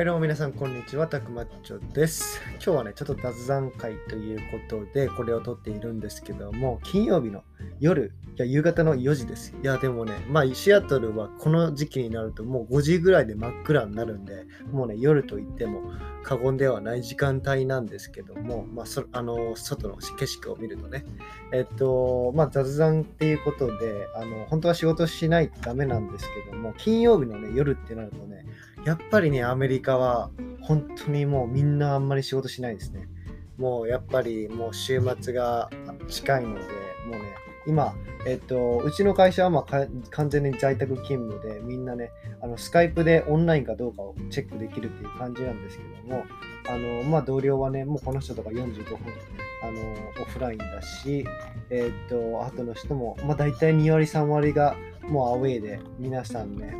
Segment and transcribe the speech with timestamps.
[0.00, 1.06] はい、どうも皆さん、こんにちは。
[1.08, 1.20] た。
[1.20, 2.40] くまっちょです。
[2.52, 7.44] 今日はね、ちょっと雑談会ということで、これを撮っているんですけども、金曜日の
[7.80, 9.54] 夜、いや、夕方の4時です。
[9.62, 15.92] いや、でもね、まあ、シアトルはこの時期になると、もう5時ぐらいで真っ暗になるんで、もうね、夜と言っても
[16.22, 21.04] 過言ではない時間帯なんですけども、まあ、そあの外の景色を見るとね、
[21.52, 28.46] えっと、まあ、雑談っていうことで、あの本当は仕事しないとダメなんですけども、金曜日のね、夜ってなるとね、
[28.84, 30.30] やっぱりね、アメリカは
[30.62, 33.08] 本当にもうみんなあんまり仕事しないですね。
[33.58, 35.68] もうやっぱりもう週末が
[36.08, 36.66] 近いので、も
[37.08, 37.18] うね、
[37.66, 37.94] 今、
[38.26, 46.24] えっと、うちの会社はまあ完全に在宅勤務で、みんなね、あのスカイプでオンラインかどうかをチェックできるっていう感じなんですけども、
[46.68, 48.98] あのまあ、同僚はね、もうこの人とか45分
[49.62, 51.26] あのオフラインだし、
[51.68, 56.74] えっと、後の人も、まあ、大体2割、3割がもうアウェイで、皆さんね、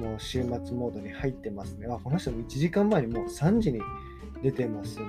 [0.00, 1.86] もう週末モードに入ってますね。
[1.90, 3.80] あ、この人も1時間前にもう3時に
[4.42, 5.06] 出てますね。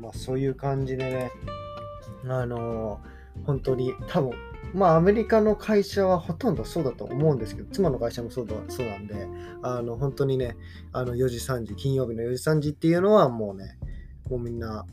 [0.00, 1.30] まあそういう感じでね、
[2.26, 4.32] あのー、本当に多分、
[4.74, 9.28] まあアメリカの会社はほとんどそうだと思うんですけど、妻の会社もそうだそうなんで、
[9.62, 10.56] あの本当にね、
[10.92, 13.78] あの4時3時、金曜日の4時3時っていうのはもうね、
[14.28, 14.84] もうみんな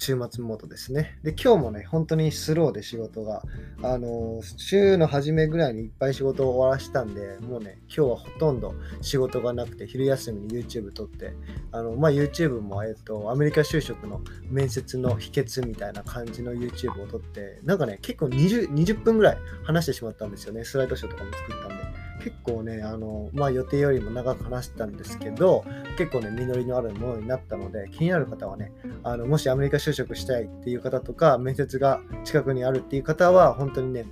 [0.00, 1.18] 週末モードですね。
[1.22, 3.42] で、今日もね、本当にスローで仕事が、
[3.82, 11.34] あの週の初めぐらいにいっぱい仕事を終わらしたんで、もうね、今日はほとんど仕事がなくて、昼休みに YouTube 撮って、
[11.70, 20.64] あの、まあ、YouTube も、えっと、アメリカ就職の面接の秘訣みたいな感じの YouTube を撮って、なんかね、結構 20, 20分ぐらい話してしまったんですよね。
[20.64, 21.69] スライドショーとかも作った。
[22.20, 25.64] 結構ね、あの、まあ予定よりも長く話したんですけど、
[25.98, 34.06] 結構ね、実りのあるものになったので、気になる方はね、あの、もしアメリカ就職したいっていう方とか、面接が近くにあるっていう方は、本当にね、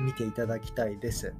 [0.00, 1.34] 見ていただきたいです。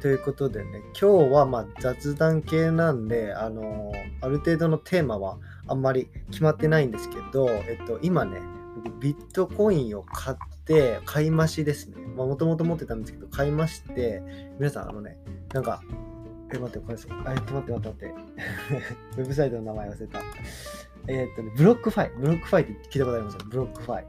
[0.00, 8.40] ということでね、今日はま雑談系なんで、あのある程度のテーマはあんまり決まってないんですけど、えっと、今ね、
[8.84, 10.55] 僕ビットコインを買って、
[11.04, 11.96] 買い増しですね。
[12.16, 14.22] まあ、もともと持ってたんですけど、買い増して、
[14.58, 15.18] 皆さん、あのね、
[15.52, 15.82] なんか、
[16.52, 18.06] え、待って、これ、あ、えっと、待って、待って、待って。
[19.22, 20.20] ウェブサイトの名前忘れた。
[21.08, 23.40] えー、っとね、 BlockFi。BlockFi って聞いたことありますよ。
[23.48, 24.06] BlockFi。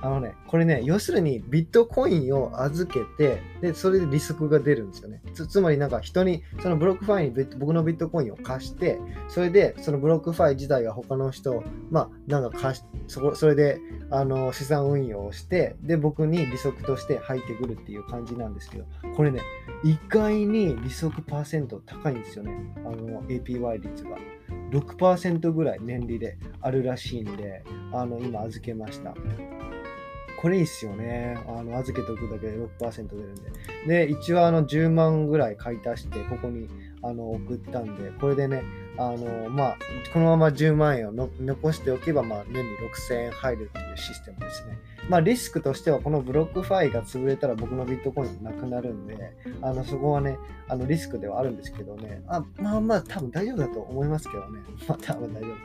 [0.00, 5.20] あのね、これね、要するにビットコインを預けて、で、それで利息が出るんですよね。
[5.34, 18.84] つつまりなんか人に、その BlockFi に僕のビットコインを貸して、それでその BlockFi 自体が他の人、まあなんか貸し、そこそれであの資産運用をして、で、僕に利息として入ってくるっていう感じなんですけど、
[19.16, 19.40] これね、
[19.84, 22.52] 意外に利息パーセント高いんですよね。
[22.78, 24.16] あの APY 率が。
[24.70, 29.14] 6%ぐらい年利であるらしいんで、あの今預けました。
[30.40, 31.36] これいいっすよね。
[31.48, 33.34] あの預けておくだけで6%出るん
[33.86, 34.06] で。
[34.06, 36.68] で、一応あの10万ぐらい買い足して、ここに
[37.02, 38.62] あの送ったんで、これでね、
[38.96, 39.78] あのまあ、
[40.12, 42.70] このまま10万円を残しておけば、まあ、年に
[43.10, 44.78] 6000円入るっていうシステムですね。
[45.08, 50.38] まあ、リスクとしては、この BlockFi が潰れたら僕のビットコインなくなるんで、あのそこはね、
[50.68, 54.60] あのリスクではあるんですけどね、あまあまあ、多分大丈夫だと思いますけどね。
[54.88, 55.56] まあ、多分大丈夫だ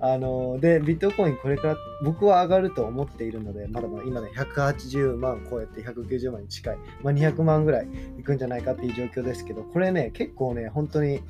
[0.00, 7.88] あので、ビットコインこれから僕は上がると思っているので、まだまだ今ね、180万超えて190万に近い、まあ、200万ぐらい
[8.18, 11.20] いくんじゃないかっていう状況ですけど、これね、結構ね、本当に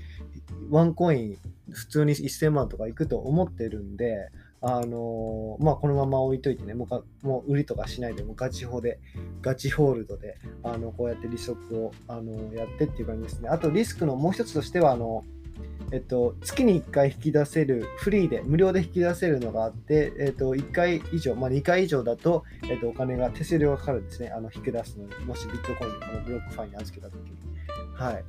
[0.70, 1.38] ワンコイン
[1.70, 4.30] 普通に1000万とかいくと思ってるんで、
[4.66, 8.98] あのまあ、このまま置いといてね、もうもう売りとかしないで、もガチホで、
[9.42, 13.50] ガチホールドで、あのこうやって利息を、あのやってっていう感じですね。
[13.50, 15.22] あとリスクのもう一つとしては、あの
[15.92, 24.28] えっと、月に1回引き出せる、フリーで、無料で引き出せるのがあって、えっと、1回以上、まあ、2回以上だと、えっと、お金が、手数料がかかるんですね。
[24.28, 27.36] あの、引き出すのに、もしビットコインこの BlockFi に預けたときに。
[27.94, 28.24] はい。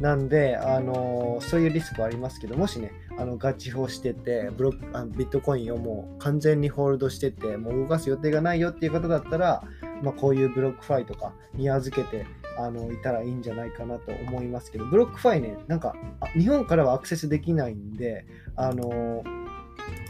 [0.00, 9.62] なんで、あのー、そういうリスクはありますけど、もしね、あのガチホしててブロックあ、ビットコインをもう完全にホールドしてて、もう動かす予定がないよっていう方だったら、
[10.02, 12.24] まあ、こういう BlockFi とかに預けて
[12.58, 15.94] あのいたらいいんじゃないかなと思いますけど、 BlockFi ね、なんか
[16.34, 18.26] 日本からはアクセスできないんで、
[18.56, 19.22] あの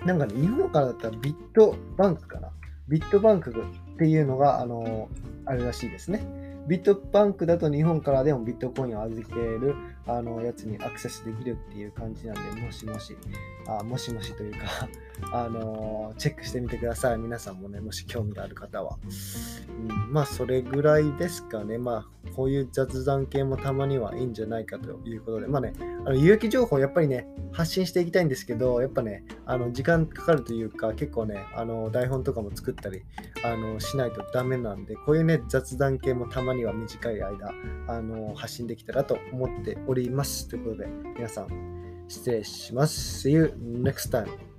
[0.05, 2.51] なんかね、日本からだったらビットバンクかな。
[2.89, 5.09] ビットバンクっていうのが、あの
[5.47, 6.25] あれらしいですね。
[6.67, 9.75] ビットバンクだと日本からでもビットコインを預ける
[10.17, 13.17] あのやつにアクセスできるっていう感じなんで、もしもし、
[13.67, 14.89] あもしもしというか
[15.33, 17.19] あのチェックしてみてください。
[17.19, 18.99] 皆さんもね、もし興味がある方は。
[19.69, 21.79] うん、まあ、それぐらいですかね。
[21.79, 25.75] まあ、こういう雑談系もたまにはいいんじゃないかということで、まあね、
[26.07, 33.03] あの有益情報やっぱりね、発信していきたいんですけど、やっぱね、あの時間かかるというか、結構ね、あの台本とかも作ったり
[33.45, 37.53] あのしないとダメなんで、こういうね、雑談系もたまには短い間、
[37.89, 40.00] あの発信できたらと思っております。
[40.01, 40.49] ります。
[40.49, 40.87] ということで、
[41.17, 43.29] 皆さん、失礼します。
[43.29, 44.50] See you next time.